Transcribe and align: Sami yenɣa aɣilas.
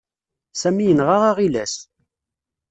Sami 0.61 0.83
yenɣa 0.87 1.17
aɣilas. 1.29 1.75